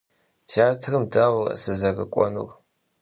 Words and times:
Têatrım 0.49 1.03
dauere 1.13 1.55
sızerık'uenur? 1.61 2.49